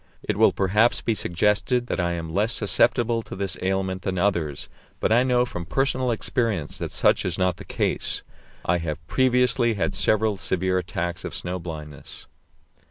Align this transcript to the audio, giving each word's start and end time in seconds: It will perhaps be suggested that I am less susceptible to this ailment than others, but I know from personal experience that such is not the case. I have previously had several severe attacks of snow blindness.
It 0.23 0.35
will 0.35 0.51
perhaps 0.51 0.99
be 0.99 1.13
suggested 1.13 1.85
that 1.85 1.99
I 1.99 2.13
am 2.13 2.33
less 2.33 2.53
susceptible 2.53 3.21
to 3.21 3.35
this 3.35 3.55
ailment 3.61 4.01
than 4.01 4.17
others, 4.17 4.67
but 4.99 5.11
I 5.11 5.21
know 5.21 5.45
from 5.45 5.63
personal 5.63 6.09
experience 6.09 6.79
that 6.79 6.91
such 6.91 7.23
is 7.23 7.37
not 7.37 7.57
the 7.57 7.65
case. 7.65 8.23
I 8.65 8.79
have 8.79 9.05
previously 9.05 9.75
had 9.75 9.93
several 9.93 10.37
severe 10.37 10.79
attacks 10.79 11.23
of 11.23 11.35
snow 11.35 11.59
blindness. 11.59 12.25